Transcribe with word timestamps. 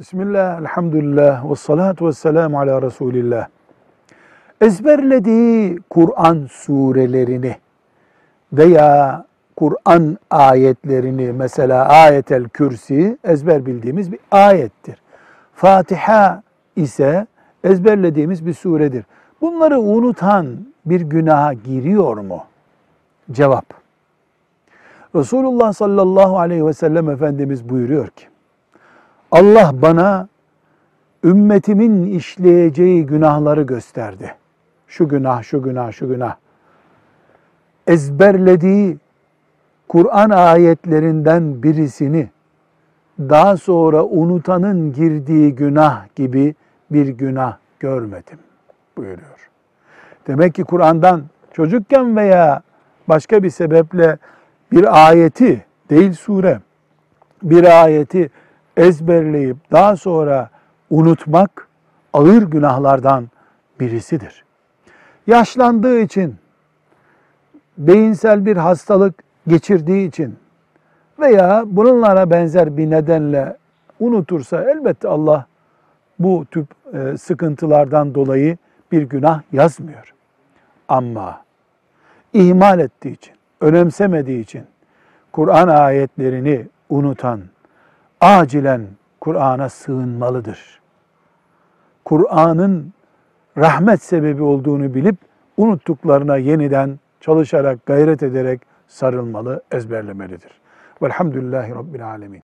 Bismillah, 0.00 0.60
elhamdülillah, 0.60 1.50
ve 1.50 1.54
salatu 1.54 2.06
ve 2.06 2.12
selamu 2.12 2.60
ala 2.60 2.82
Resulillah. 2.82 3.48
Ezberlediği 4.60 5.78
Kur'an 5.90 6.46
surelerini 6.50 7.56
veya 8.52 9.24
Kur'an 9.56 10.18
ayetlerini, 10.30 11.32
mesela 11.32 11.88
ayetel 11.88 12.48
kürsi 12.48 13.18
ezber 13.24 13.66
bildiğimiz 13.66 14.12
bir 14.12 14.18
ayettir. 14.30 15.02
Fatiha 15.54 16.42
ise 16.76 17.26
ezberlediğimiz 17.64 18.46
bir 18.46 18.54
suredir. 18.54 19.04
Bunları 19.40 19.80
unutan 19.80 20.46
bir 20.86 21.00
günaha 21.00 21.64
giriyor 21.64 22.16
mu? 22.16 22.44
Cevap. 23.32 23.64
Resulullah 25.14 25.72
sallallahu 25.72 26.38
aleyhi 26.38 26.66
ve 26.66 26.72
sellem 26.72 27.10
Efendimiz 27.10 27.68
buyuruyor 27.68 28.06
ki, 28.08 28.26
Allah 29.32 29.82
bana 29.82 30.28
ümmetimin 31.24 32.04
işleyeceği 32.04 33.06
günahları 33.06 33.62
gösterdi. 33.62 34.34
Şu 34.86 35.08
günah, 35.08 35.42
şu 35.42 35.62
günah, 35.62 35.92
şu 35.92 36.08
günah. 36.08 36.36
Ezberlediği 37.86 38.96
Kur'an 39.88 40.30
ayetlerinden 40.30 41.62
birisini 41.62 42.28
daha 43.18 43.56
sonra 43.56 44.04
unutanın 44.04 44.92
girdiği 44.92 45.54
günah 45.54 46.16
gibi 46.16 46.54
bir 46.90 47.08
günah 47.08 47.56
görmedim 47.80 48.38
buyuruyor. 48.96 49.50
Demek 50.26 50.54
ki 50.54 50.64
Kur'an'dan 50.64 51.22
çocukken 51.52 52.16
veya 52.16 52.62
başka 53.08 53.42
bir 53.42 53.50
sebeple 53.50 54.18
bir 54.72 55.06
ayeti 55.06 55.64
değil 55.90 56.12
sure 56.12 56.60
bir 57.42 57.82
ayeti 57.82 58.30
ezberleyip 58.76 59.56
daha 59.72 59.96
sonra 59.96 60.50
unutmak 60.90 61.68
ağır 62.12 62.42
günahlardan 62.42 63.28
birisidir. 63.80 64.44
Yaşlandığı 65.26 66.00
için, 66.00 66.36
beyinsel 67.78 68.46
bir 68.46 68.56
hastalık 68.56 69.14
geçirdiği 69.48 70.08
için 70.08 70.36
veya 71.18 71.64
bununlara 71.66 72.30
benzer 72.30 72.76
bir 72.76 72.90
nedenle 72.90 73.56
unutursa 74.00 74.70
elbette 74.70 75.08
Allah 75.08 75.46
bu 76.18 76.46
tip 76.50 76.66
e, 76.92 77.16
sıkıntılardan 77.16 78.14
dolayı 78.14 78.56
bir 78.92 79.02
günah 79.02 79.42
yazmıyor. 79.52 80.14
Ama 80.88 81.40
ihmal 82.32 82.78
ettiği 82.78 83.12
için, 83.12 83.34
önemsemediği 83.60 84.40
için 84.40 84.64
Kur'an 85.32 85.68
ayetlerini 85.68 86.66
unutan, 86.90 87.40
acilen 88.26 88.86
Kur'an'a 89.20 89.68
sığınmalıdır. 89.68 90.80
Kur'an'ın 92.04 92.92
rahmet 93.58 94.02
sebebi 94.02 94.42
olduğunu 94.42 94.94
bilip 94.94 95.16
unuttuklarına 95.56 96.36
yeniden 96.36 96.98
çalışarak, 97.20 97.86
gayret 97.86 98.22
ederek 98.22 98.60
sarılmalı, 98.88 99.62
ezberlemelidir. 99.72 100.60
Velhamdülillahi 101.02 101.74
Rabbil 101.74 102.06
Alemin. 102.06 102.45